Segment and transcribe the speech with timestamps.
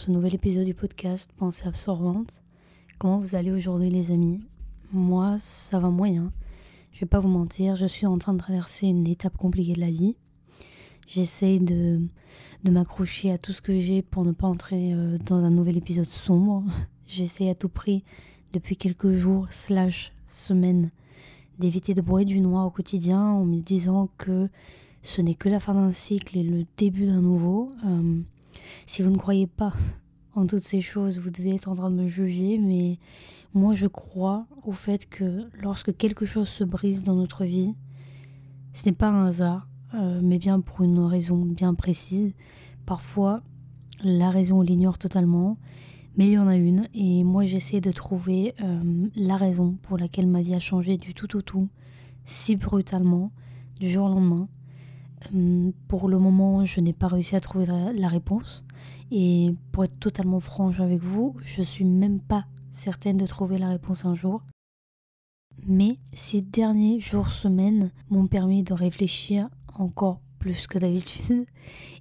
[0.00, 2.42] ce nouvel épisode du podcast Pensée absorbante.
[2.98, 4.40] Comment vous allez aujourd'hui les amis?
[4.94, 6.32] Moi ça va moyen.
[6.90, 9.80] Je vais pas vous mentir, je suis en train de traverser une étape compliquée de
[9.80, 10.16] la vie.
[11.06, 12.00] J'essaye de,
[12.64, 15.76] de m'accrocher à tout ce que j'ai pour ne pas entrer euh, dans un nouvel
[15.76, 16.64] épisode sombre.
[17.06, 18.02] J'essaie à tout prix
[18.54, 20.92] depuis quelques jours slash semaines
[21.58, 24.48] d'éviter de broyer du noir au quotidien en me disant que
[25.02, 27.70] ce n'est que la fin d'un cycle et le début d'un nouveau.
[27.84, 28.22] Euh,
[28.86, 29.72] si vous ne croyez pas
[30.34, 32.98] en toutes ces choses, vous devez être en train de me juger, mais
[33.54, 37.74] moi je crois au fait que lorsque quelque chose se brise dans notre vie,
[38.72, 42.32] ce n'est pas un hasard, euh, mais bien pour une raison bien précise.
[42.86, 43.42] Parfois,
[44.02, 45.58] la raison on l'ignore totalement,
[46.16, 49.98] mais il y en a une, et moi j'essaie de trouver euh, la raison pour
[49.98, 51.68] laquelle ma vie a changé du tout au tout,
[52.24, 53.32] si brutalement,
[53.80, 54.48] du jour au lendemain.
[55.34, 58.64] Hum, pour le moment, je n'ai pas réussi à trouver la réponse.
[59.10, 63.68] Et pour être totalement franche avec vous, je suis même pas certaine de trouver la
[63.68, 64.42] réponse un jour.
[65.66, 71.44] Mais ces derniers jours, semaines m'ont permis de réfléchir encore plus que d'habitude.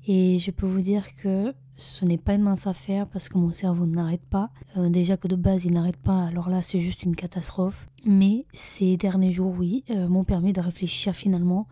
[0.07, 3.51] Et je peux vous dire que ce n'est pas une mince affaire parce que mon
[3.51, 4.49] cerveau n'arrête pas.
[4.77, 7.87] Euh, déjà que de base il n'arrête pas, alors là c'est juste une catastrophe.
[8.05, 11.67] Mais ces derniers jours, oui, euh, m'ont permis de réfléchir finalement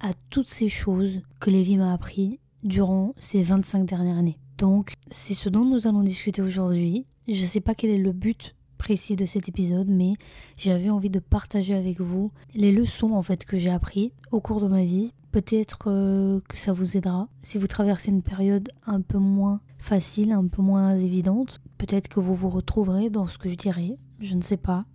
[0.00, 4.38] à toutes ces choses que Lévi m'a appris durant ces 25 dernières années.
[4.58, 7.06] Donc, c'est ce dont nous allons discuter aujourd'hui.
[7.28, 10.14] Je ne sais pas quel est le but précis de cet épisode, mais
[10.56, 14.60] j'avais envie de partager avec vous les leçons en fait que j'ai appris au cours
[14.60, 15.12] de ma vie.
[15.32, 20.32] Peut-être euh, que ça vous aidera si vous traversez une période un peu moins facile,
[20.32, 21.60] un peu moins évidente.
[21.78, 23.96] Peut-être que vous vous retrouverez dans ce que je dirais.
[24.20, 24.86] Je ne sais pas.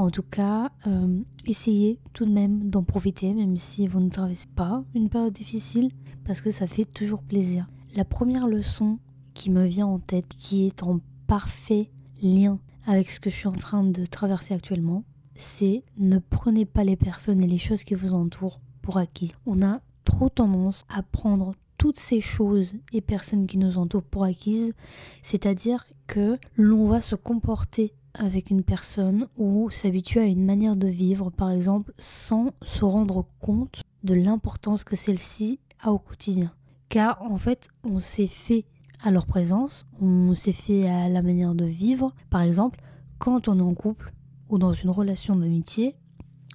[0.00, 4.48] En tout cas, euh, essayez tout de même d'en profiter, même si vous ne traversez
[4.56, 5.90] pas une période difficile,
[6.24, 7.68] parce que ça fait toujours plaisir.
[7.94, 8.98] La première leçon
[9.34, 11.90] qui me vient en tête, qui est en parfait
[12.22, 15.04] lien avec ce que je suis en train de traverser actuellement,
[15.36, 19.34] c'est ne prenez pas les personnes et les choses qui vous entourent pour acquis.
[19.44, 24.24] On a trop tendance à prendre toutes ces choses et personnes qui nous entourent pour
[24.24, 24.72] acquises,
[25.20, 30.88] c'est-à-dire que l'on va se comporter avec une personne ou s'habituer à une manière de
[30.88, 36.52] vivre, par exemple, sans se rendre compte de l'importance que celle-ci a au quotidien.
[36.88, 38.64] Car en fait, on s'est fait
[39.02, 42.12] à leur présence, on s'est fait à la manière de vivre.
[42.28, 42.80] Par exemple,
[43.18, 44.12] quand on est en couple
[44.48, 45.96] ou dans une relation d'amitié,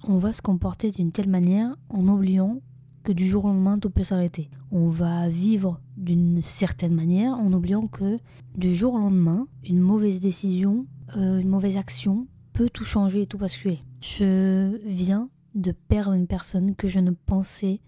[0.06, 2.60] on va se comporter d'une telle manière en oubliant
[3.02, 4.50] que du jour au lendemain, tout peut s'arrêter.
[4.72, 8.18] On va vivre d'une certaine manière en oubliant que
[8.56, 10.86] du jour au lendemain, une mauvaise décision
[11.16, 13.80] euh, une mauvaise action peut tout changer et tout basculer.
[14.00, 17.80] Je viens de perdre une personne que je ne pensais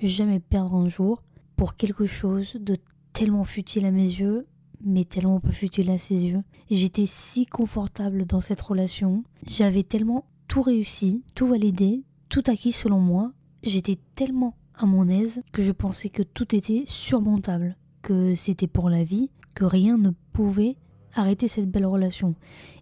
[0.00, 1.22] jamais perdre un jour
[1.56, 2.78] pour quelque chose de
[3.12, 4.46] tellement futile à mes yeux,
[4.82, 6.42] mais tellement pas futile à ses yeux.
[6.70, 13.00] J'étais si confortable dans cette relation, j'avais tellement tout réussi, tout validé, tout acquis selon
[13.00, 13.32] moi,
[13.62, 18.88] j'étais tellement à mon aise que je pensais que tout était surmontable, que c'était pour
[18.88, 20.76] la vie, que rien ne pouvait
[21.14, 22.34] arrêter cette belle relation.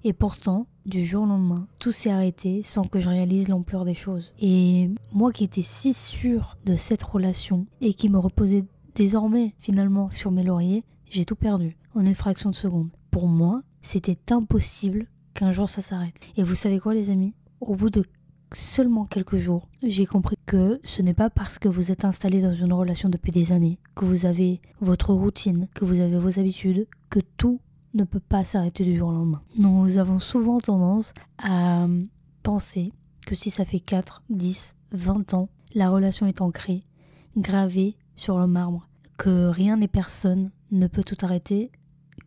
[0.04, 3.94] Et pourtant, du jour au lendemain, tout s'est arrêté sans que je réalise l'ampleur des
[3.94, 4.32] choses.
[4.40, 10.10] Et moi qui étais si sûre de cette relation et qui me reposait désormais finalement
[10.10, 12.90] sur mes lauriers, j'ai tout perdu en une fraction de seconde.
[13.10, 16.20] Pour moi, c'était impossible qu'un jour ça s'arrête.
[16.36, 17.34] Et vous savez quoi les amis?
[17.60, 18.04] Au bout de
[18.52, 22.54] seulement quelques jours, j'ai compris que ce n'est pas parce que vous êtes installé dans
[22.54, 26.86] une relation depuis des années, que vous avez votre routine, que vous avez vos habitudes,
[27.10, 27.60] que tout
[27.94, 29.42] ne peut pas s'arrêter du jour au lendemain.
[29.56, 31.86] Nous avons souvent tendance à
[32.42, 32.92] penser
[33.26, 36.84] que si ça fait 4, 10, 20 ans, la relation est ancrée,
[37.36, 41.70] gravée sur le marbre, que rien n'est personne ne peut tout arrêter,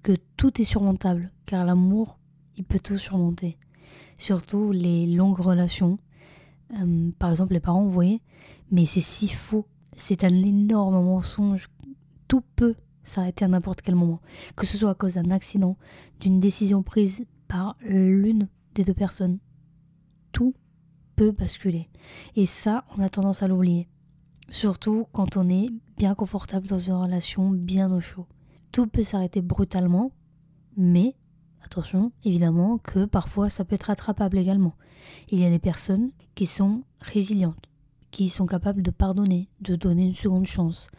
[0.04, 2.18] que tout est surmontable, car l'amour,
[2.58, 3.58] il peut tout surmonter.
[4.18, 5.98] Surtout les longues relations.
[6.80, 8.22] Euh, par exemple, les parents, vous voyez,
[8.72, 9.66] mais c'est si faux.
[9.96, 11.70] C'est un énorme mensonge.
[12.28, 14.22] Tout peut s'arrêter à n'importe quel moment,
[14.56, 15.78] que ce soit à cause d'un accident,
[16.20, 19.40] d'une décision prise par l'une des deux personnes.
[20.32, 20.54] Tout
[21.16, 21.90] peut basculer.
[22.36, 23.88] Et ça, on a tendance à l'oublier.
[24.50, 28.28] Surtout quand on est bien confortable dans une relation bien au chaud.
[28.72, 30.12] Tout peut s'arrêter brutalement,
[30.78, 31.16] mais
[31.64, 34.76] attention, évidemment que parfois ça peut être rattrapable également.
[35.30, 37.70] Il y a des personnes qui sont résilientes,
[38.12, 40.90] qui sont capables de pardonner, de donner une seconde chance,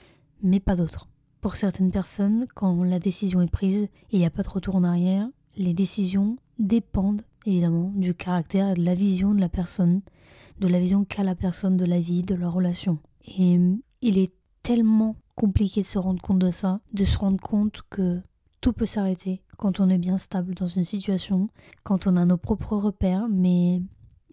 [0.43, 1.09] mais pas d'autres.
[1.43, 4.85] Pour certaines personnes, quand la décision est prise, il n'y a pas de retour en
[4.85, 5.29] arrière.
[5.57, 10.03] Les décisions dépendent évidemment du caractère et de la vision de la personne,
[10.61, 13.01] de la vision qu'a la personne de la vie, de leur relation.
[13.27, 13.59] Et
[14.03, 18.21] il est tellement compliqué de se rendre compte de ça, de se rendre compte que
[18.61, 21.49] tout peut s'arrêter quand on est bien stable dans une situation,
[21.83, 23.83] quand on a nos propres repères, mais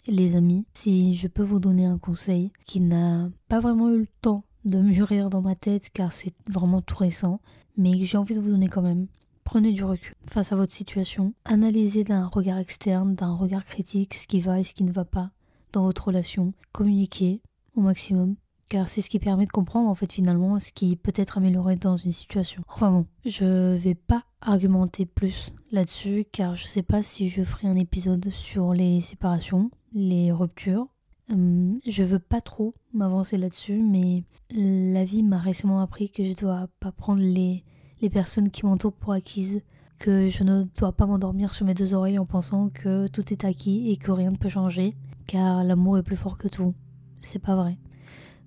[0.06, 4.08] les amis, si je peux vous donner un conseil qui n'a pas vraiment eu le
[4.22, 7.40] temps de mûrir dans ma tête car c'est vraiment tout récent,
[7.78, 9.08] mais j'ai envie de vous donner quand même.
[9.44, 14.28] Prenez du recul face à votre situation, analysez d'un regard externe, d'un regard critique ce
[14.28, 15.32] qui va et ce qui ne va pas
[15.74, 17.42] dans votre relation, communiquez
[17.76, 18.36] au maximum,
[18.70, 21.76] car c'est ce qui permet de comprendre en fait finalement ce qui peut être amélioré
[21.76, 22.64] dans une situation.
[22.68, 27.68] Enfin bon, je vais pas argumenter plus là-dessus car je sais pas si je ferai
[27.68, 30.88] un épisode sur les séparations, les ruptures.
[31.31, 36.34] Hum, je veux pas trop m'avancer là-dessus, mais la vie m'a récemment appris que je
[36.34, 37.64] dois pas prendre les,
[38.02, 39.62] les personnes qui m'entourent pour acquises,
[40.00, 43.46] que je ne dois pas m'endormir sur mes deux oreilles en pensant que tout est
[43.46, 44.96] acquis et que rien ne peut changer,
[45.28, 46.74] car l'amour est plus fort que tout.
[47.20, 47.78] C'est pas vrai.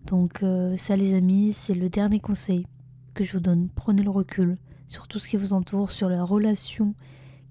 [0.06, 2.66] Donc euh, ça les amis, c'est le dernier conseil
[3.14, 3.68] que je vous donne.
[3.68, 4.58] Prenez le recul
[4.88, 6.94] sur tout ce qui vous entoure, sur la relation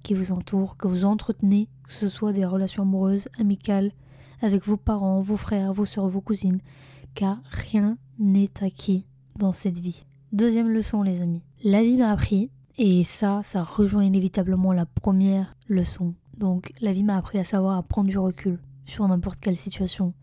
[0.04, 3.92] qui vous entoure, que vous entretenez, que ce soit des relations amoureuses, amicales,
[4.41, 6.59] avec vos parents, vos frères, vos soeurs, vos cousines,
[7.15, 9.05] car rien n'est acquis
[9.38, 10.05] dans cette vie.
[10.31, 11.43] Deuxième leçon les amis.
[11.63, 16.15] La vie m'a appris, et ça, ça rejoint inévitablement la première leçon.
[16.38, 20.13] Donc la vie m'a appris à savoir à prendre du recul sur n'importe quelle situation,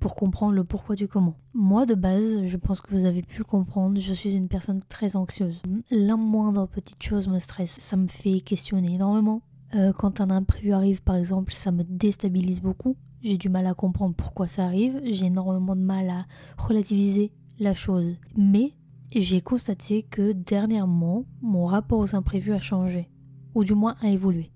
[0.00, 1.36] pour comprendre le pourquoi du comment.
[1.54, 4.80] Moi, de base, je pense que vous avez pu le comprendre, je suis une personne
[4.88, 5.60] très anxieuse.
[5.90, 9.42] La moindre petite chose me stresse, ça me fait questionner énormément.
[9.74, 12.96] Euh, quand un imprévu arrive, par exemple, ça me déstabilise beaucoup.
[13.22, 16.26] J'ai du mal à comprendre pourquoi ça arrive, j'ai énormément de mal à
[16.56, 18.14] relativiser la chose.
[18.36, 18.74] Mais
[19.14, 23.10] j'ai constaté que dernièrement, mon rapport aux imprévus a changé,
[23.54, 24.52] ou du moins a évolué.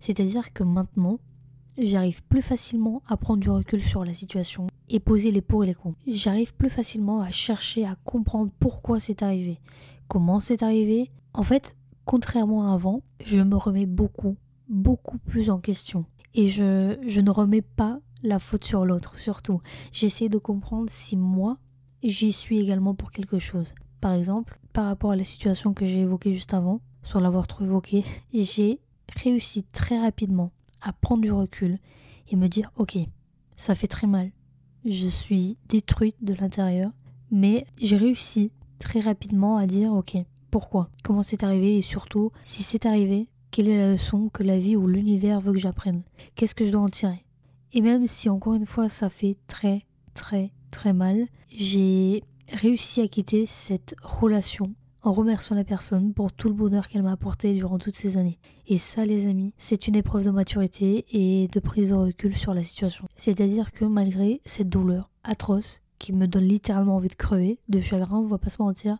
[0.00, 1.20] C'est-à-dire que maintenant,
[1.78, 5.68] j'arrive plus facilement à prendre du recul sur la situation et poser les pour et
[5.68, 5.98] les contre.
[6.06, 9.60] J'arrive plus facilement à chercher à comprendre pourquoi c'est arrivé,
[10.08, 11.10] comment c'est arrivé.
[11.32, 14.36] En fait, contrairement à avant, je me remets beaucoup,
[14.68, 16.04] beaucoup plus en question.
[16.34, 19.60] Et je, je ne remets pas la faute sur l'autre, surtout.
[19.92, 21.58] J'essaie de comprendre si moi,
[22.02, 23.74] j'y suis également pour quelque chose.
[24.00, 27.64] Par exemple, par rapport à la situation que j'ai évoquée juste avant, sur l'avoir trop
[27.64, 28.80] évoquée, j'ai
[29.16, 31.78] réussi très rapidement à prendre du recul
[32.28, 32.96] et me dire ok,
[33.56, 34.30] ça fait très mal.
[34.84, 36.90] Je suis détruite de l'intérieur,
[37.30, 40.16] mais j'ai réussi très rapidement à dire ok,
[40.50, 40.90] pourquoi?
[41.04, 41.78] Comment c'est arrivé?
[41.78, 45.52] Et surtout, si c'est arrivé, quelle est la leçon que la vie ou l'univers veut
[45.52, 46.02] que j'apprenne?
[46.34, 47.24] Qu'est-ce que je dois en tirer?
[47.72, 53.08] Et même si encore une fois ça fait très très très mal, j'ai réussi à
[53.08, 57.78] quitter cette relation en remerciant la personne pour tout le bonheur qu'elle m'a apporté durant
[57.78, 58.38] toutes ces années.
[58.66, 62.52] Et ça, les amis, c'est une épreuve de maturité et de prise de recul sur
[62.52, 63.06] la situation.
[63.16, 68.18] C'est-à-dire que malgré cette douleur atroce qui me donne littéralement envie de crever, de chagrin,
[68.18, 68.98] on va pas se mentir,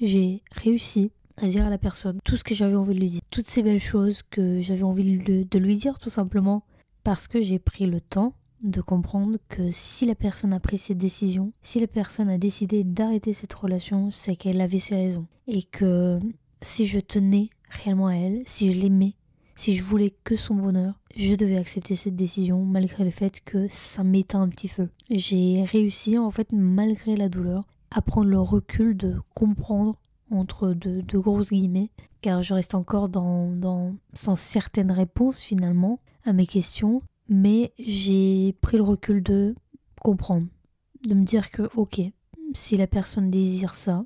[0.00, 3.20] j'ai réussi à dire à la personne tout ce que j'avais envie de lui dire.
[3.30, 6.64] Toutes ces belles choses que j'avais envie de lui dire tout simplement
[7.04, 10.98] parce que j'ai pris le temps de comprendre que si la personne a pris cette
[10.98, 15.26] décision, si la personne a décidé d'arrêter cette relation, c'est qu'elle avait ses raisons.
[15.46, 16.18] Et que
[16.60, 19.14] si je tenais réellement à elle, si je l'aimais,
[19.54, 23.66] si je voulais que son bonheur, je devais accepter cette décision malgré le fait que
[23.68, 24.88] ça m'éteint un petit feu.
[25.10, 29.96] J'ai réussi en fait malgré la douleur à prendre le recul de comprendre
[30.30, 36.46] entre de, grosses guillemets car je reste encore dans, sans certaines réponses finalement à mes
[36.46, 39.54] questions mais j'ai pris le recul de
[40.00, 40.46] comprendre,
[41.06, 42.00] de me dire que ok,
[42.54, 44.04] si la personne désire ça,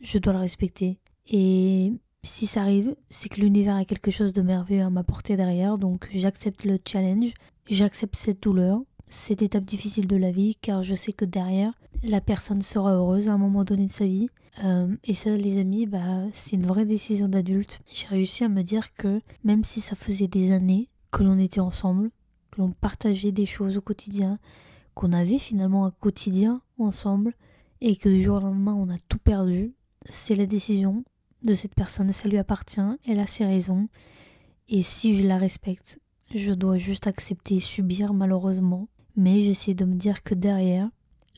[0.00, 0.98] je dois le respecter.
[1.26, 5.78] Et si ça arrive, c'est que l'univers a quelque chose de merveilleux à m'apporter derrière,
[5.78, 7.32] donc j'accepte le challenge,
[7.68, 12.20] j'accepte cette douleur, cette étape difficile de la vie, car je sais que derrière, la
[12.20, 14.28] personne sera heureuse à un moment donné de sa vie.
[14.64, 17.80] Euh, et ça, les amis, bah, c'est une vraie décision d'adulte.
[17.92, 21.60] J'ai réussi à me dire que même si ça faisait des années que l'on était
[21.60, 22.10] ensemble,
[22.50, 24.38] que l'on partageait des choses au quotidien,
[24.94, 27.34] qu'on avait finalement un quotidien ensemble
[27.80, 29.72] et que du jour au lendemain on a tout perdu,
[30.04, 31.04] c'est la décision
[31.42, 33.88] de cette personne, ça lui appartient, elle a ses raisons
[34.68, 35.98] et si je la respecte,
[36.34, 40.90] je dois juste accepter et subir malheureusement, mais j'essaie de me dire que derrière,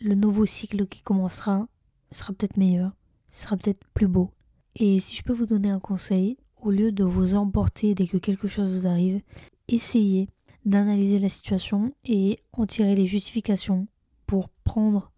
[0.02, 1.68] le nouveau cycle qui commencera
[2.10, 2.92] sera peut-être meilleur,
[3.30, 4.30] sera peut-être plus beau.
[4.76, 8.16] Et si je peux vous donner un conseil, au lieu de vous emporter dès que
[8.16, 9.20] quelque chose vous arrive,
[9.68, 10.28] essayez
[10.64, 13.86] d'analyser la situation et en tirer les justifications
[14.26, 15.10] pour prendre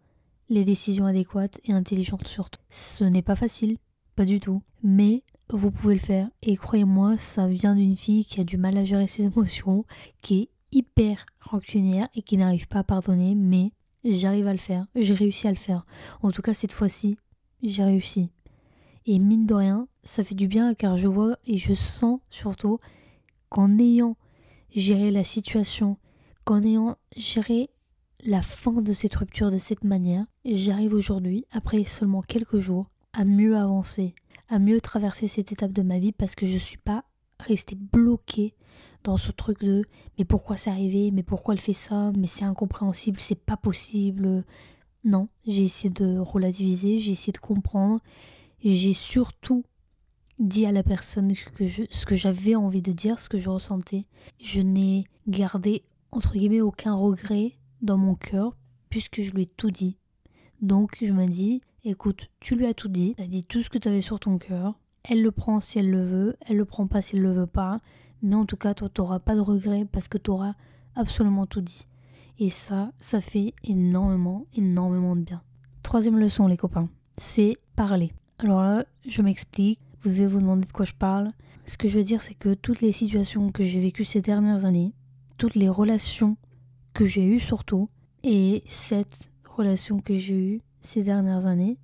[0.48, 2.60] les décisions adéquates et intelligentes surtout.
[2.70, 3.78] Ce n'est pas facile,
[4.16, 8.40] pas du tout, mais vous pouvez le faire et croyez-moi, ça vient d'une fille qui
[8.40, 9.84] a du mal à gérer ses émotions,
[10.22, 13.72] qui est hyper rancunière et qui n'arrive pas à pardonner, mais
[14.04, 15.86] j'arrive à le faire, j'ai réussi à le faire.
[16.22, 17.16] En tout cas, cette fois-ci,
[17.62, 18.30] j'ai réussi.
[19.06, 22.78] Et mine de rien, ça fait du bien car je vois et je sens surtout
[23.48, 24.16] qu'en ayant
[24.74, 25.98] géré la situation,
[26.44, 27.70] qu'en ayant géré
[28.24, 33.24] la fin de cette rupture de cette manière, j'arrive aujourd'hui, après seulement quelques jours, à
[33.24, 34.14] mieux avancer,
[34.48, 37.04] à mieux traverser cette étape de ma vie parce que je ne suis pas
[37.40, 38.54] restée bloquée
[39.02, 39.84] dans ce truc de
[40.18, 44.44] mais pourquoi c'est arrivé, mais pourquoi elle fait ça, mais c'est incompréhensible, c'est pas possible.
[45.04, 48.00] Non, j'ai essayé de relativiser, j'ai essayé de comprendre,
[48.62, 49.64] j'ai surtout
[50.38, 54.06] dit à la personne que ce que j'avais envie de dire, ce que je ressentais.
[54.40, 58.56] Je n'ai gardé entre guillemets aucun regret dans mon cœur
[58.88, 59.98] puisque je lui ai tout dit.
[60.62, 63.68] Donc je me dis, écoute, tu lui as tout dit, tu as dit tout ce
[63.68, 66.64] que tu avais sur ton cœur, elle le prend si elle le veut, elle le
[66.64, 67.80] prend pas si elle le veut pas,
[68.22, 70.54] mais en tout cas, toi, tu n'auras pas de regret parce que tu auras
[70.96, 71.86] absolument tout dit.
[72.38, 75.42] Et ça, ça fait énormément, énormément de bien.
[75.82, 78.12] Troisième leçon, les copains, c'est parler.
[78.38, 81.32] Alors là, je m'explique, vous devez vous demander de quoi je parle.
[81.66, 84.64] Ce que je veux dire, c'est que toutes les situations que j'ai vécues ces dernières
[84.64, 84.94] années,
[85.36, 86.36] toutes les relations
[86.94, 87.90] que j'ai eues surtout,
[88.22, 91.76] et cette relation que j'ai eue ces dernières années,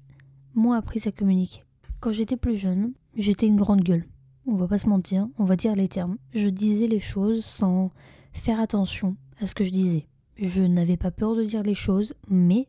[0.54, 1.62] m'ont appris à communiquer.
[2.00, 4.06] Quand j'étais plus jeune, j'étais une grande gueule
[4.46, 6.16] on va pas se mentir, on va dire les termes.
[6.34, 7.90] Je disais les choses sans
[8.32, 10.06] faire attention à ce que je disais.
[10.36, 12.68] Je n'avais pas peur de dire les choses, mais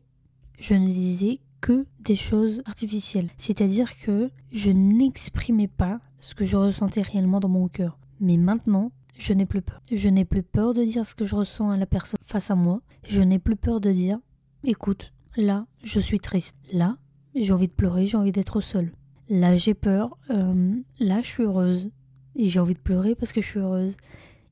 [0.58, 3.30] je ne disais que des choses artificielles.
[3.36, 7.98] C'est-à-dire que je n'exprimais pas ce que je ressentais réellement dans mon cœur.
[8.20, 9.80] Mais maintenant, je n'ai plus peur.
[9.90, 12.54] Je n'ai plus peur de dire ce que je ressens à la personne face à
[12.54, 12.80] moi.
[13.08, 14.18] Je n'ai plus peur de dire,
[14.64, 16.56] écoute, là, je suis triste.
[16.72, 16.96] Là,
[17.34, 18.92] j'ai envie de pleurer, j'ai envie d'être seule.
[19.28, 20.16] Là, j'ai peur.
[20.30, 21.90] Euh, là, je suis heureuse.
[22.34, 23.96] Et j'ai envie de pleurer parce que je suis heureuse.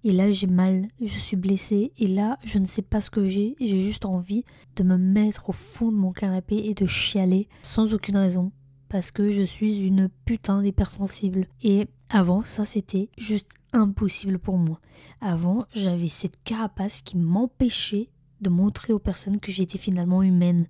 [0.05, 0.89] Et là, j'ai mal.
[1.01, 1.93] Je suis blessée.
[1.99, 3.57] Et là, je ne sais pas ce que j'ai.
[3.61, 4.45] J'ai juste envie
[4.77, 8.53] de me mettre au fond de mon canapé et de chialer sans aucune raison.
[8.89, 11.47] Parce que je suis une putain d'hypersensible.
[11.63, 14.81] Et avant, ça, c'était juste impossible pour moi.
[15.21, 18.11] Avant, j'avais cette carapace qui m'empêchait
[18.41, 20.67] de montrer aux personnes que j'étais finalement humaine.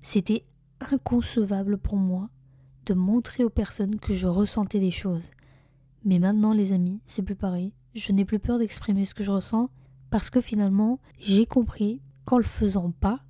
[0.00, 0.44] C'était
[0.80, 2.30] inconcevable pour moi
[2.86, 5.30] de montrer aux personnes que je ressentais des choses.
[6.04, 7.72] Mais maintenant, les amis, c'est plus pareil.
[7.94, 9.70] Je n'ai plus peur d'exprimer ce que je ressens
[10.10, 13.20] parce que finalement, j'ai compris qu'en le faisant pas,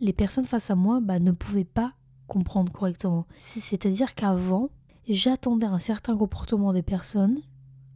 [0.00, 1.94] les personnes face à moi bah, ne pouvaient pas
[2.26, 3.26] comprendre correctement.
[3.40, 4.70] C'est-à-dire qu'avant,
[5.08, 7.40] j'attendais un certain comportement des personnes,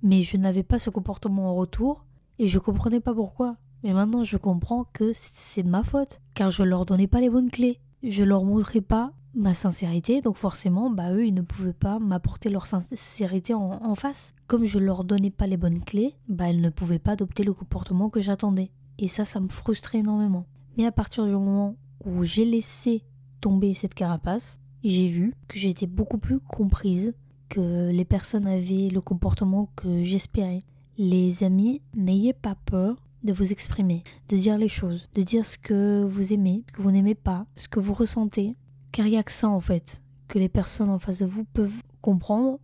[0.02, 2.06] mais je n'avais pas ce comportement en retour
[2.38, 3.56] et je comprenais pas pourquoi.
[3.82, 7.30] Mais maintenant, je comprends que c'est de ma faute, car je leur donnais pas les
[7.30, 7.80] bonnes clés.
[8.02, 12.50] Je leur montrais pas ma sincérité, donc forcément, bah eux, ils ne pouvaient pas m'apporter
[12.50, 14.34] leur sincérité en, face.
[14.46, 17.54] Comme je leur donnais pas les bonnes clés, bah elles ne pouvaient pas adopter le
[17.54, 18.70] comportement que j'attendais.
[18.98, 20.46] Et ça, ça me frustrait énormément.
[20.76, 23.04] Mais à partir du moment où j'ai laissé
[23.40, 27.14] tomber cette carapace, j'ai vu que j'étais beaucoup plus comprise,
[27.48, 30.64] que les personnes avaient le comportement que j'espérais.
[30.98, 35.58] Les amis, n'ayez pas peur de vous exprimer, de dire les choses, de dire ce
[35.58, 38.56] que vous aimez, ce que vous n'aimez pas, ce que vous ressentez.
[38.92, 41.44] Car il n'y a que ça en fait, que les personnes en face de vous
[41.44, 42.58] peuvent comprendre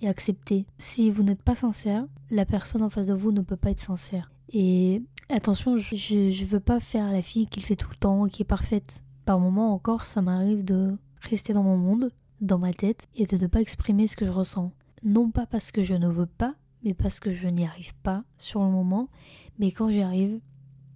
[0.00, 0.66] et accepter.
[0.76, 3.80] Si vous n'êtes pas sincère, la personne en face de vous ne peut pas être
[3.80, 4.32] sincère.
[4.50, 8.26] Et attention, je ne veux pas faire la fille qui le fait tout le temps,
[8.28, 9.02] qui est parfaite.
[9.24, 13.36] Par moments encore, ça m'arrive de rester dans mon monde, dans ma tête, et de
[13.36, 14.72] ne pas exprimer ce que je ressens.
[15.04, 18.24] Non pas parce que je ne veux pas, mais parce que je n'y arrive pas
[18.38, 19.08] sur le moment.
[19.58, 20.40] Mais quand j'y arrive,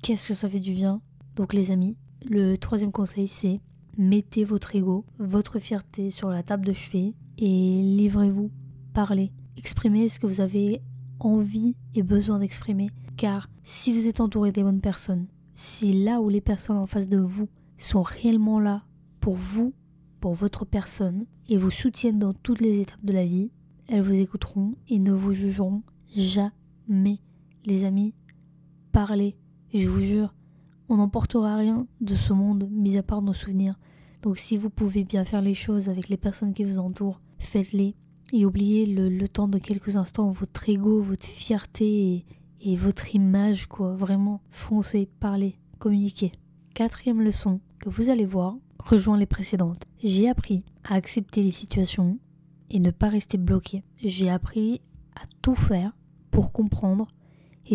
[0.03, 1.01] qu'est-ce que ça fait du bien?
[1.37, 3.61] Donc les amis, le troisième conseil c'est
[3.99, 8.51] mettez votre ego, votre fierté sur la table de chevet et livrez-vous,
[8.93, 10.83] parlez, exprimez ce que vous avez
[11.21, 12.91] envie et besoin d'exprimer.
[13.17, 17.09] Car si vous êtes entouré des bonnes personnes, si là où les personnes en face
[17.09, 18.85] de vous sont réellement là
[19.21, 19.73] pour vous,
[20.21, 23.51] pour votre personne, et vous soutiennent dans toutes les étapes de la vie,
[23.89, 25.83] elles vous écouteront et ne vous jugeront
[26.15, 27.19] jamais.
[27.65, 28.15] Les amis,
[28.93, 29.37] parlez,
[29.75, 30.35] je vous jure,
[30.93, 33.79] on n'emportera rien de ce monde, mis à part nos souvenirs.
[34.21, 37.97] Donc si vous pouvez bien faire les choses avec les personnes qui vous entourent, faites-les.
[38.35, 42.27] Et oubliez le, temps de quelques instants votre ego, votre fierté
[42.61, 43.97] et, votre image, quoi.
[43.97, 46.33] Vraiment, foncez, parlez, communiquez.
[46.75, 49.87] Quatrième leçon que vous allez voir rejoint les précédentes.
[50.05, 52.19] J'ai appris à accepter les situations
[52.69, 53.83] et ne pas rester bloqué.
[53.97, 54.83] J'ai appris
[55.17, 55.97] à tout faire
[56.31, 57.09] pour comprendre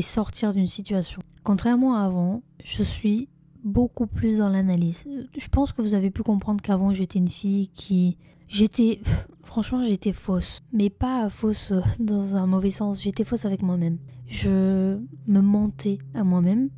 [0.01, 1.21] sortir d'une situation.
[1.43, 3.29] Contrairement à avant, je suis
[3.63, 5.05] beaucoup plus dans l'analyse.
[5.37, 8.17] Je pense que vous avez pu comprendre qu'avant j'étais une fille qui...
[8.47, 9.01] J'étais...
[9.43, 10.61] Franchement j'étais fausse.
[10.73, 13.01] Mais pas fausse dans un mauvais sens.
[13.01, 13.97] J'étais fausse avec moi-même.
[14.27, 16.69] Je me mentais à moi-même.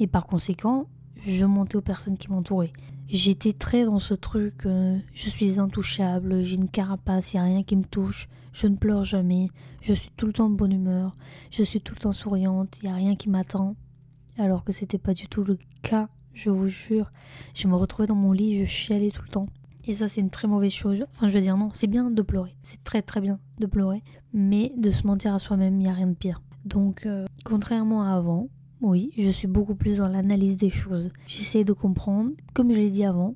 [0.00, 0.86] Et par conséquent,
[1.26, 2.72] je mentais aux personnes qui m'entouraient.
[3.08, 7.44] J'étais très dans ce truc, euh, je suis intouchable, j'ai une carapace, il n'y a
[7.44, 8.28] rien qui me touche.
[8.52, 9.48] Je ne pleure jamais,
[9.80, 11.16] je suis tout le temps de bonne humeur,
[11.50, 13.76] je suis tout le temps souriante, il n'y a rien qui m'attend.
[14.38, 17.10] Alors que c'était pas du tout le cas, je vous jure.
[17.54, 19.48] Je me retrouvais dans mon lit, je chialais tout le temps.
[19.86, 21.04] Et ça, c'est une très mauvaise chose.
[21.16, 22.54] Enfin, je veux dire, non, c'est bien de pleurer.
[22.62, 24.02] C'est très très bien de pleurer.
[24.32, 26.42] Mais de se mentir à soi-même, il n'y a rien de pire.
[26.64, 28.48] Donc, euh, contrairement à avant,
[28.80, 31.10] oui, je suis beaucoup plus dans l'analyse des choses.
[31.26, 33.34] J'essaie de comprendre, comme je l'ai dit avant,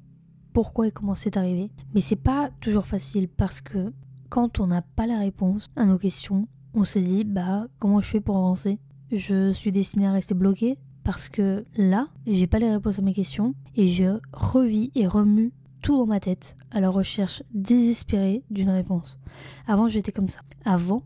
[0.53, 1.71] pourquoi et comment c'est arrivé.
[1.95, 3.93] Mais c'est pas toujours facile parce que
[4.33, 8.09] quand on n'a pas la réponse à nos questions, on se dit bah comment je
[8.09, 8.79] fais pour avancer?
[9.11, 13.13] Je suis destiné à rester bloqué parce que là, j'ai pas les réponses à mes
[13.13, 18.71] questions et je revis et remue tout dans ma tête à la recherche désespérée d'une
[18.71, 19.19] réponse.
[19.67, 20.41] Avant, j'étais comme ça.
[20.65, 21.03] Avant,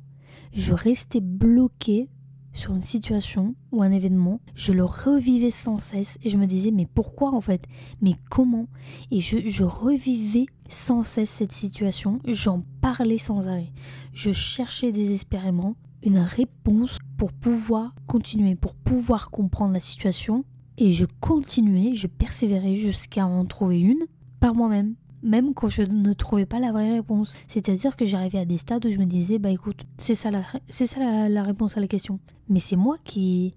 [0.52, 2.08] je restais bloqué
[2.56, 6.70] sur une situation ou un événement, je le revivais sans cesse et je me disais
[6.70, 7.64] mais pourquoi en fait?
[8.00, 8.66] Mais comment?
[9.10, 13.72] Et je, revivais sans cesse cette situation, j'en parlais sans arrêt.
[14.12, 20.44] Je cherchais désespérément une réponse pour pouvoir continuer, pour pouvoir comprendre la situation
[20.78, 24.04] et je continuais, je persévérais jusqu'à en trouver une
[24.40, 27.36] par moi-même même quand je ne trouvais pas la vraie réponse.
[27.48, 31.42] C'est-à-dire que j'arrivais à des stades où je me disais, bah écoute, c'est ça, la,
[31.42, 32.20] réponse à la question.
[32.48, 33.54] Mais c'est moi qui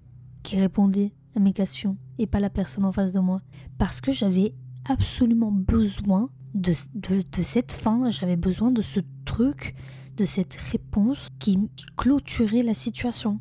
[0.52, 3.42] répondais à mes questions et pas la personne en face de moi.
[3.78, 4.54] Parce que j'avais
[4.90, 9.76] absolument besoin de, de, cette fin, j'avais besoin de ce truc,
[10.18, 13.40] de cette réponse qui, qui clôturait la situation.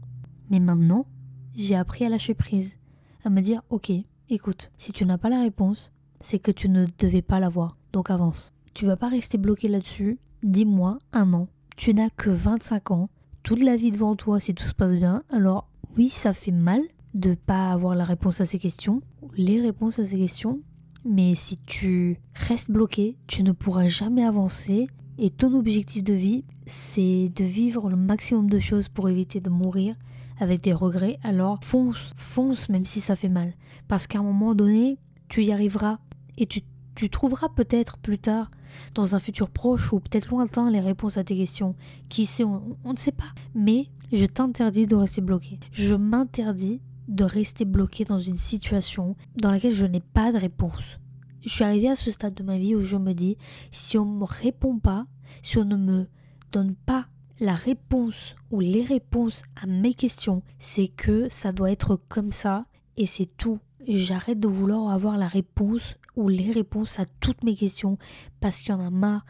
[0.50, 1.06] Mais maintenant,
[1.54, 2.76] j'ai appris à lâcher prise,
[3.24, 3.90] à me dire, ok,
[4.28, 8.10] écoute, si tu n'as pas la réponse, c'est que tu ne devais pas l'avoir donc
[8.10, 8.52] avance.
[8.74, 10.18] Tu vas pas rester bloqué là-dessus.
[10.42, 11.48] Dis-moi, un an.
[11.76, 13.08] Tu n'as que 25 ans.
[13.42, 15.22] Toute la vie devant toi si tout se passe bien.
[15.30, 16.82] Alors oui, ça fait mal
[17.14, 19.00] de pas avoir la réponse à ces questions,
[19.36, 20.60] les réponses à ces questions.
[21.04, 24.88] Mais si tu restes bloqué, tu ne pourras jamais avancer.
[25.18, 29.50] Et ton objectif de vie, c'est de vivre le maximum de choses pour éviter de
[29.50, 29.96] mourir
[30.38, 31.18] avec des regrets.
[31.22, 33.54] Alors fonce, fonce même si ça fait mal.
[33.88, 35.98] Parce qu'à un moment donné, tu y arriveras
[36.36, 36.62] et tu
[37.10, 38.50] trouveras peut-être plus tard,
[38.94, 41.74] dans un futur proche ou peut-être lointain, les réponses à tes questions.
[42.08, 43.32] Qui sait, on, ne sait pas.
[43.54, 45.58] Mais je t'interdis de rester bloqué.
[45.72, 50.98] Je m'interdis de rester bloqué dans une situation dans laquelle je n'ai pas de réponse.
[51.40, 53.36] Je suis arrivée à ce stade de ma vie où je me dis,
[53.70, 55.06] si on ne me répond pas,
[55.42, 56.06] si on ne me
[56.52, 57.06] donne pas
[57.40, 62.66] la réponse ou les réponses à mes questions, c'est que ça doit être comme ça
[62.96, 63.58] et c'est tout.
[63.86, 67.96] J'arrête de vouloir avoir la réponse ou les réponses à toutes mes questions
[68.40, 69.24] parce qu'il y en a marre.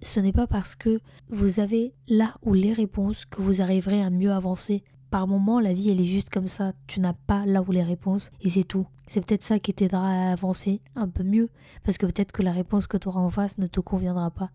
[0.00, 4.10] Ce n'est pas parce que vous avez là ou les réponses que vous arriverez à
[4.10, 4.84] mieux avancer.
[5.10, 6.72] Par moment, la vie, elle est juste comme ça.
[6.86, 8.86] Tu n'as pas là où les réponses et c'est tout.
[9.06, 11.48] C'est peut-être ça qui t'aidera à avancer un peu mieux
[11.82, 14.50] parce que peut-être que la réponse que tu auras en face ne te conviendra pas.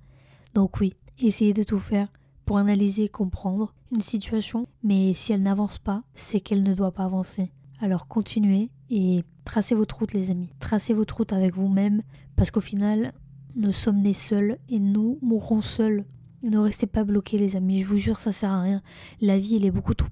[0.54, 2.08] Donc oui, essayez de tout faire
[2.46, 6.92] pour analyser et comprendre une situation, mais si elle n'avance pas, c'est qu'elle ne doit
[6.92, 7.52] pas avancer.
[7.80, 10.50] Alors continuez et tracez votre route les amis.
[10.60, 12.04] Tracez votre route avec vous-même
[12.36, 13.14] parce qu'au final,
[13.56, 16.06] nous sommes nés seuls et nous mourrons seuls.
[16.44, 18.82] Ne restez pas bloqués les amis, je vous jure ça sert à rien.
[19.22, 20.10] La vie elle est beaucoup trop,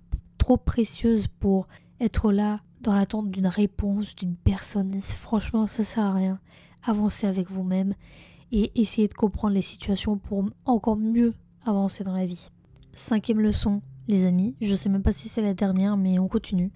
[0.57, 1.67] précieuse pour
[1.99, 5.01] être là dans l'attente d'une réponse d'une personne.
[5.01, 6.39] Franchement ça sert à rien.
[6.83, 7.93] Avancez avec vous-même
[8.51, 11.33] et essayez de comprendre les situations pour encore mieux
[11.65, 12.49] avancer dans la vie.
[12.93, 16.71] Cinquième leçon, les amis, je sais même pas si c'est la dernière mais on continue.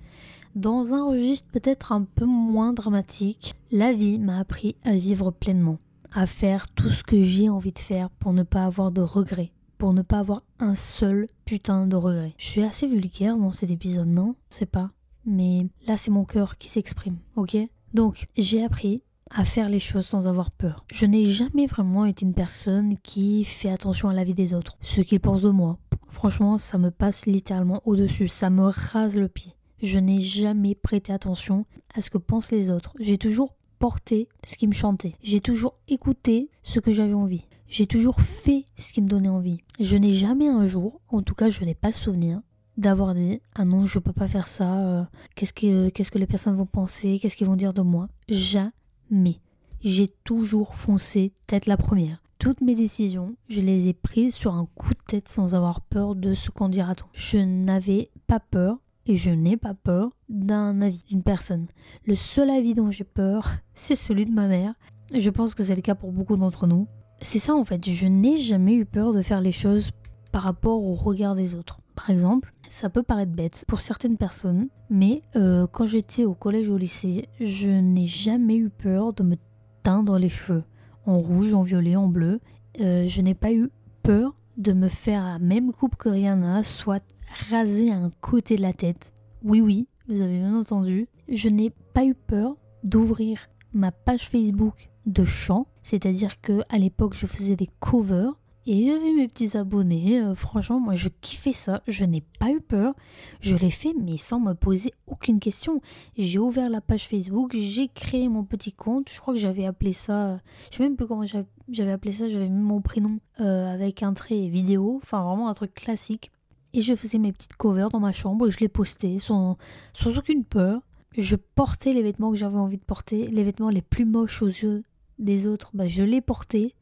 [0.55, 5.79] Dans un registre peut-être un peu moins dramatique, la vie m'a appris à vivre pleinement,
[6.13, 9.51] à faire tout ce que j'ai envie de faire pour ne pas avoir de regrets,
[9.77, 12.33] pour ne pas avoir un seul putain de regret.
[12.37, 14.35] Je suis assez vulgaire dans cet épisode, non?
[14.49, 14.91] C'est pas.
[15.25, 17.57] Mais là, c'est mon cœur qui s'exprime, ok?
[17.93, 20.85] Donc, j'ai appris à faire les choses sans avoir peur.
[20.91, 24.77] Je n'ai jamais vraiment été une personne qui fait attention à la vie des autres,
[24.81, 25.79] ce qu'ils pensent de moi.
[26.09, 31.13] Franchement, ça me passe littéralement au-dessus, ça me rase le pied je n'ai jamais prêté
[31.13, 32.93] attention à ce que pensent les autres.
[32.99, 35.15] J'ai toujours porté ce qui me chantait.
[35.21, 37.45] J'ai toujours écouté ce que j'avais envie.
[37.77, 39.57] J'ai toujours fait ce qui me donnait envie.
[39.81, 42.39] Je n'ai jamais un jour, en tout cas je n'ai pas le souvenir,
[42.77, 45.03] d'avoir dit ah non je peux pas faire ça, euh,
[45.35, 48.07] qu'est-ce que qu'est-ce que les personnes vont penser, qu'est-ce qu'ils vont dire de moi?
[48.29, 49.41] Jamais.
[49.81, 52.23] J'ai toujours foncé tête la première.
[52.39, 56.15] Toutes mes décisions, je les ai prises sur un coup de tête sans avoir peur
[56.15, 57.07] de ce qu'en dira-t-on.
[57.11, 61.67] Je n'avais pas peur et je n'ai pas peur d'un avis d'une personne.
[62.05, 64.75] Le seul avis dont j'ai peur, c'est celui de ma mère.
[65.13, 66.87] Je pense que c'est le cas pour beaucoup d'entre nous.
[67.21, 69.91] C'est ça en fait, je n'ai jamais eu peur de faire les choses
[70.31, 71.77] par rapport au regard des autres.
[71.95, 76.67] Par exemple, ça peut paraître bête pour certaines personnes, mais euh, quand j'étais au collège
[76.67, 79.37] ou au lycée, je n'ai jamais eu peur de me
[79.81, 80.63] teindre les cheveux
[81.05, 82.39] en rouge, en violet, en bleu.
[82.81, 83.69] Euh, je n'ai pas eu
[84.03, 87.03] peur de me faire la même coupe que Rihanna, soit
[87.49, 89.13] raser un côté de la tête.
[89.43, 91.07] Oui, oui, vous avez bien entendu.
[91.29, 97.13] Je n'ai pas eu peur d'ouvrir ma page Facebook de chant, c'est-à-dire que à l'époque
[97.13, 98.33] je faisais des covers
[98.65, 100.19] et j'avais mes petits abonnés.
[100.19, 102.95] Euh, franchement, moi je kiffais ça, je n'ai pas eu peur.
[103.39, 105.81] Je l'ai fait mais sans me poser aucune question.
[106.17, 109.11] J'ai ouvert la page Facebook, j'ai créé mon petit compte.
[109.11, 110.39] Je crois que j'avais appelé ça,
[110.71, 111.25] je sais même plus comment
[111.69, 115.53] j'avais appelé ça, j'avais mis mon prénom euh, avec un trait vidéo, enfin vraiment un
[115.53, 116.31] truc classique.
[116.73, 119.59] Et je faisais mes petites covers dans ma chambre et je les postais sans,
[119.93, 120.81] sans aucune peur.
[121.15, 124.47] Je portais les vêtements que j'avais envie de porter, les vêtements les plus moches aux
[124.47, 124.83] yeux
[125.19, 126.73] des autres, bah, je les portais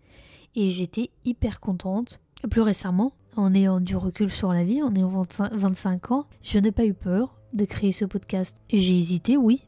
[0.55, 2.19] et j'étais hyper contente.
[2.49, 6.71] Plus récemment, en ayant du recul sur la vie, en ayant 25 ans, je n'ai
[6.71, 8.57] pas eu peur de créer ce podcast.
[8.69, 9.63] J'ai hésité, oui,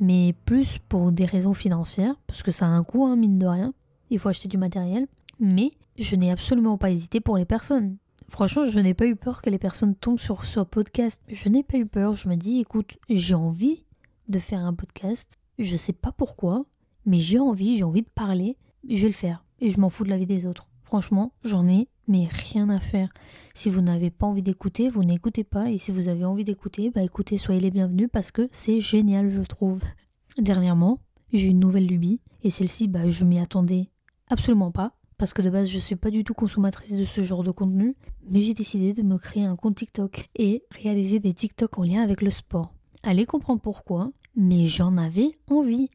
[0.00, 3.46] mais plus pour des raisons financières, parce que ça a un coût, hein, mine de
[3.46, 3.74] rien.
[4.10, 5.06] Il faut acheter du matériel.
[5.38, 7.96] Mais je n'ai absolument pas hésité pour les personnes.
[8.28, 11.22] Franchement, je n'ai pas eu peur que les personnes tombent sur ce podcast.
[11.28, 12.12] Je n'ai pas eu peur.
[12.12, 13.84] Je me dis, écoute, j'ai envie
[14.28, 15.36] de faire un podcast.
[15.58, 16.64] Je ne sais pas pourquoi,
[17.06, 18.56] mais j'ai envie, j'ai envie de parler.
[18.88, 20.68] Je vais le faire et je m'en fous de la vie des autres.
[20.82, 23.08] Franchement, j'en ai mais rien à faire.
[23.54, 25.70] Si vous n'avez pas envie d'écouter, vous n'écoutez pas.
[25.70, 29.30] Et si vous avez envie d'écouter, bah écoutez, soyez les bienvenus parce que c'est génial,
[29.30, 29.80] je trouve.
[30.38, 30.98] Dernièrement,
[31.32, 32.20] j'ai une nouvelle lubie.
[32.42, 33.90] Et celle-ci, bah, je m'y attendais
[34.28, 34.96] absolument pas.
[35.18, 37.50] Parce que de base, je ne suis pas du tout consommatrice de ce genre de
[37.50, 37.94] contenu.
[38.28, 42.02] Mais j'ai décidé de me créer un compte TikTok et réaliser des TikTok en lien
[42.02, 42.72] avec le sport.
[43.02, 45.88] Allez comprendre pourquoi, mais j'en avais envie.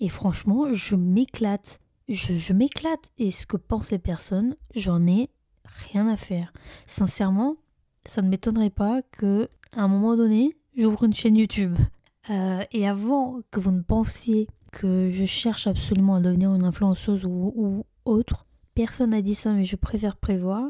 [0.00, 1.78] Et franchement, je m'éclate
[2.10, 3.10] je, m'éclate.
[3.18, 5.30] Et ce que pensent les personnes, j'en ai
[5.64, 6.52] rien à faire.
[6.86, 7.56] Sincèrement,
[8.04, 11.76] ça ne m'étonnerait pas que à un moment donné, j'ouvre une chaîne YouTube.
[12.28, 17.24] Euh, et avant que vous ne pensiez que je cherche absolument à devenir une influenceuse
[17.24, 20.68] ou, ou autre, personne n'a dit ça, mais je préfère prévoir.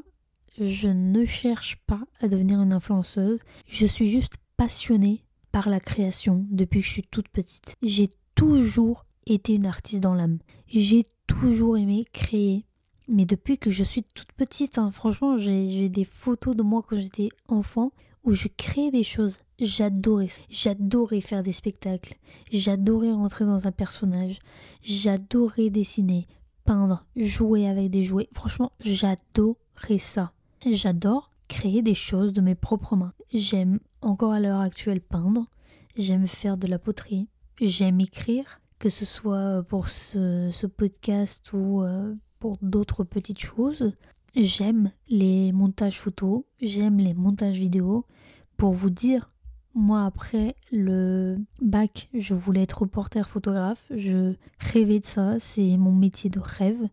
[0.59, 3.40] Je ne cherche pas à devenir une influenceuse.
[3.66, 7.77] Je suis juste passionnée par la création depuis que je suis toute petite.
[7.83, 10.38] J'ai toujours été une artiste dans l'âme.
[10.68, 12.64] J'ai toujours aimé créer.
[13.09, 16.98] Mais depuis que je suis toute petite, hein, franchement, j'ai des photos de moi quand
[16.98, 17.92] j'étais enfant
[18.24, 19.37] où je créais des choses.
[19.59, 22.16] J'adorais J'adorais faire des spectacles.
[22.52, 24.38] J'adorais rentrer dans un personnage.
[24.83, 26.28] J'adorais dessiner,
[26.64, 28.28] peindre, jouer avec des jouets.
[28.33, 30.33] Franchement, j'adorais ça.
[30.70, 33.12] J'adore créer des choses de mes propres mains.
[33.33, 35.46] J'aime encore à l'heure actuelle peindre.
[35.96, 37.28] J'aime faire de la poterie.
[37.61, 43.93] J'aime écrire que ce soit pour ce, podcast ou euh, pour d'autres petites choses.
[44.35, 48.07] J'aime les montages photos, j'aime les montages vidéo.
[48.57, 49.31] Pour vous dire,
[49.75, 55.93] moi après le bac, je voulais être reporter photographe, je rêvais de ça, c'est mon
[55.93, 56.88] métier de rêve,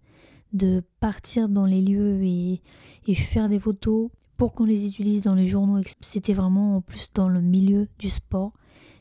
[0.52, 2.62] de partir dans les lieux et,
[3.08, 5.82] et faire des photos pour qu'on les utilise dans les journaux.
[6.02, 8.52] C'était vraiment en plus dans le milieu du sport.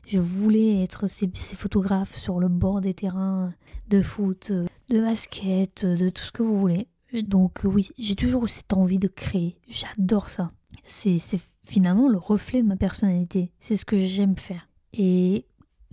[0.07, 3.53] Je voulais être ces, photographes sur le bord des terrains
[3.89, 6.87] de foot, de basket, de tout ce que vous voulez.
[7.25, 9.55] Donc oui, j'ai toujours eu cette envie de créer.
[9.69, 10.53] J'adore ça.
[10.85, 11.19] C'est
[11.65, 13.51] finalement le reflet de ma personnalité.
[13.59, 14.69] C'est ce que j'aime faire.
[14.93, 15.47] Et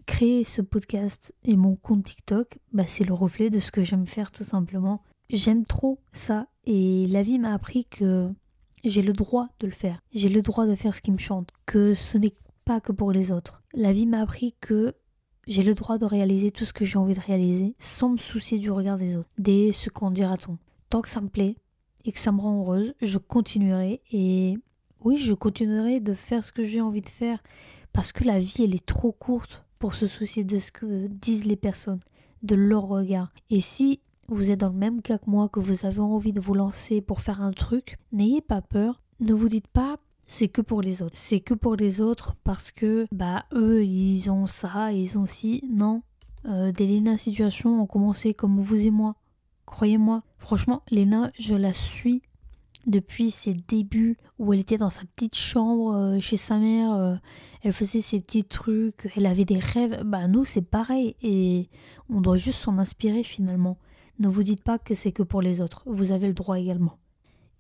[0.06, 4.06] créer ce podcast et mon compte TikTok, bah, c'est le reflet de ce que j'aime
[4.06, 5.02] faire tout simplement.
[5.32, 8.30] J'aime trop ça et la vie m'a appris que
[8.84, 10.00] j'ai le droit de le faire.
[10.14, 11.50] J'ai le droit de faire ce qui me chante.
[11.66, 13.62] Que ce n'est pas que pour les autres.
[13.74, 14.96] La vie m'a appris que
[15.48, 18.60] j'ai le droit de réaliser tout ce que j'ai envie de réaliser sans me soucier
[18.60, 20.58] du regard des autres, des ce qu'en dira-t-on.
[20.90, 21.58] Tant que ça me plaît
[22.06, 24.58] et que ça me rend heureuse, je continuerai et
[25.04, 27.44] oui, je continuerai de faire ce que j'ai envie de faire
[27.92, 31.46] parce que la vie, elle est trop courte pour se soucier de ce que disent
[31.46, 32.00] les personnes,
[32.42, 33.34] de leur regard.
[33.50, 34.00] Et si
[34.30, 37.02] vous êtes dans le même cas que moi, que vous avez envie de vous lancer
[37.02, 39.02] pour faire un truc, n'ayez pas peur.
[39.20, 41.16] Ne vous dites pas c'est que pour les autres.
[41.18, 45.64] C'est que pour les autres parce que bah eux ils ont ça, ils ont ci.
[45.70, 46.02] Non.
[46.46, 49.16] Euh, des Lena Situation ont commencé comme vous et moi.
[49.66, 50.24] Croyez-moi.
[50.40, 52.22] Franchement, Lena, je la suis
[52.86, 56.94] depuis ses débuts où elle était dans sa petite chambre euh, chez sa mère.
[56.94, 57.16] Euh,
[57.62, 60.04] elle faisait ses petits trucs, elle avait des rêves.
[60.04, 61.70] Bah nous c'est pareil et
[62.10, 63.78] on doit juste s'en inspirer finalement.
[64.20, 65.84] Ne vous dites pas que c'est que pour les autres.
[65.86, 66.98] Vous avez le droit également.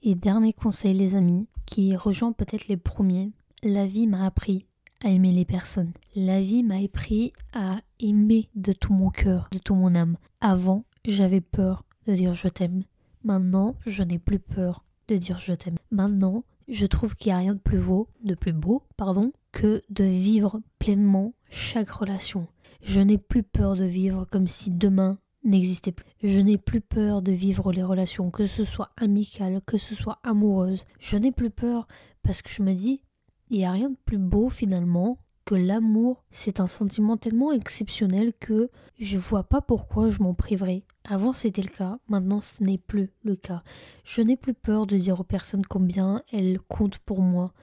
[0.02, 3.32] Et dernier conseil les amis, qui rejoint peut-être les premiers,
[3.63, 4.65] la vie m'a appris
[5.04, 5.91] à aimer les personnes.
[6.15, 10.17] La vie m'a appris à aimer de tout mon cœur, de tout mon âme.
[10.41, 12.84] Avant, j'avais peur de dire je t'aime.
[13.23, 15.78] Maintenant, je n'ai plus peur de dire je t'aime.
[15.91, 19.82] Maintenant, je trouve qu'il n'y a rien de plus beau, de plus beau, pardon, que
[19.89, 22.47] de vivre pleinement chaque relation.
[22.82, 26.06] Je n'ai plus peur de vivre comme si demain n'existait plus.
[26.23, 30.19] Je n'ai plus peur de vivre les relations, que ce soit amicales, que ce soit
[30.23, 30.86] amoureuses.
[30.99, 31.88] Je n'ai plus peur
[32.21, 33.03] parce que je me dis,
[33.49, 38.34] il n'y a rien de plus beau finalement que l'amour, c'est un sentiment tellement exceptionnel
[38.39, 40.84] que je vois pas pourquoi je m'en priverais.
[41.03, 43.62] Avant c'était le cas, maintenant ce n'est plus le cas.
[44.06, 47.53] Je n'ai plus peur de dire aux personnes combien elles comptent pour moi.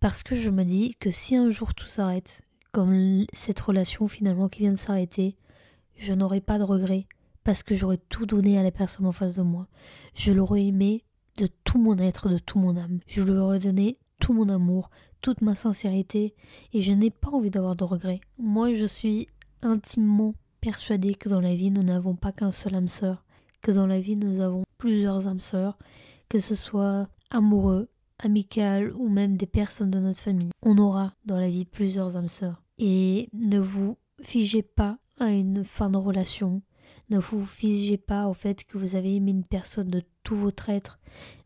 [0.00, 4.48] Parce que je me dis que si un jour tout s'arrête, comme cette relation finalement
[4.48, 5.36] qui vient de s'arrêter,
[5.96, 7.06] je n'aurai pas de regrets
[7.44, 9.66] parce que j'aurais tout donné à la personne en face de moi.
[10.14, 11.04] Je l'aurais aimé
[11.38, 13.00] de tout mon être, de tout mon âme.
[13.06, 16.34] Je lui aurais donné tout mon amour, toute ma sincérité,
[16.72, 18.20] et je n'ai pas envie d'avoir de regrets.
[18.38, 19.28] Moi, je suis
[19.62, 23.24] intimement persuadée que dans la vie, nous n'avons pas qu'un seul âme sœur,
[23.62, 25.78] que dans la vie, nous avons plusieurs âmes sœurs,
[26.28, 30.50] que ce soit amoureux, amical ou même des personnes de notre famille.
[30.62, 32.62] On aura dans la vie plusieurs âmes sœurs.
[32.78, 36.62] Et ne vous figez pas à une fin de relation.
[37.10, 40.68] Ne vous figez pas au fait que vous avez aimé une personne de tout votre
[40.68, 41.00] être.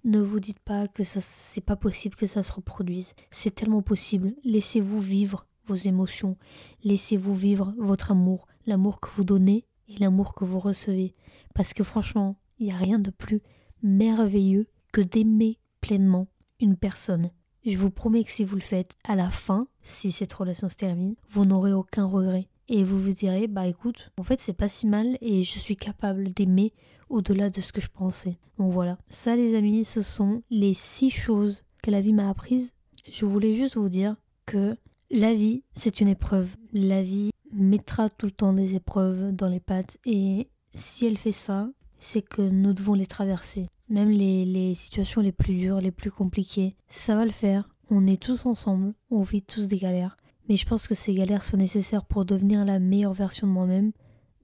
[0.05, 3.15] Ne vous dites pas que ça c'est pas possible que ça se reproduise.
[3.31, 4.35] C'est tellement possible.
[4.45, 6.37] Laissez-vous vivre vos émotions.
[6.83, 11.15] Laissez-vous vivre votre amour, l'amour que vous donnez et l'amour que vous recevez.
[11.55, 13.41] Parce que franchement, il n'y a rien de plus
[13.83, 16.29] merveilleux que d'aimer pleinement
[16.61, 17.31] une personne.
[17.65, 20.77] Je vous promets que si vous le faites à la fin, si cette relation se
[20.77, 22.49] termine, vous n'aurez aucun regret.
[22.69, 25.77] Et vous vous direz, bah écoute, en fait c'est pas si mal et je suis
[25.77, 26.73] capable d'aimer
[27.11, 28.39] au-delà de ce que je pensais.
[28.59, 32.73] Donc voilà, ça les amis, ce sont les six choses que la vie m'a apprises.
[33.11, 34.77] Je voulais juste vous dire que
[35.11, 36.49] la vie, c'est une épreuve.
[36.73, 41.33] La vie mettra tout le temps des épreuves dans les pattes et si elle fait
[41.33, 46.11] ça, c'est que nous devons les traverser même les, situations les plus dures, les plus
[46.11, 46.77] compliquées.
[46.89, 47.69] Ça va le faire.
[47.91, 50.17] On est tous ensemble, on vit tous des galères.
[50.49, 53.93] Mais je pense que ces galères sont nécessaires pour devenir la meilleure version de moi-même,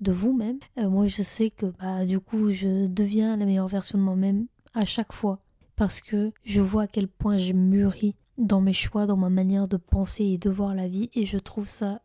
[0.01, 0.59] de vous-même.
[0.79, 4.47] Euh, moi, je sais que bah, du coup, je deviens la meilleure version de moi-même
[4.75, 5.41] à chaque fois.
[5.77, 9.69] Parce que je vois à quel point j'ai mûri dans mes choix, dans ma manière
[9.69, 11.11] de penser et de voir la vie.
[11.15, 12.01] Et je trouve ça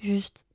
[0.00, 0.46] juste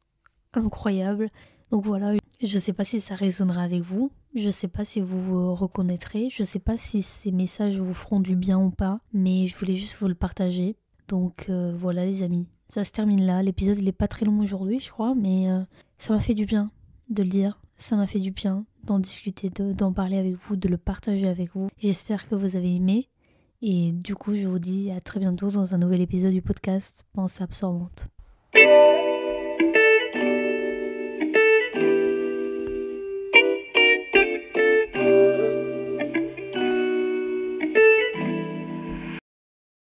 [0.54, 1.30] incroyable.
[1.72, 4.12] Donc voilà, je ne sais pas si ça résonnera avec vous.
[4.34, 6.30] Je ne sais pas si vous vous reconnaîtrez.
[6.30, 9.00] Je ne sais pas si ces messages vous feront du bien ou pas.
[9.14, 10.76] Mais je voulais juste vous le partager.
[11.08, 12.48] Donc euh, voilà les amis.
[12.68, 13.44] Ça se termine là.
[13.44, 15.16] L'épisode il est pas très long aujourd'hui je crois.
[15.16, 15.62] Mais euh,
[15.98, 16.72] ça m'a fait du bien
[17.10, 17.60] de le dire.
[17.78, 21.50] Ça m'a fait du bien d'en discuter, d'en parler avec vous, de le partager avec
[21.56, 21.70] vous.
[21.78, 23.10] J'espère que vous avez aimé.
[23.62, 27.06] Et du coup je vous dis à très bientôt dans un nouvel épisode du podcast
[27.14, 28.08] Pense absorbante.